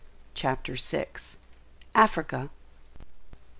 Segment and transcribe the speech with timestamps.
[0.33, 1.05] CHAPTER VI.
[1.93, 2.49] AFRICA.